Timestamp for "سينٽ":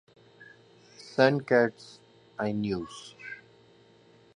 1.11-1.39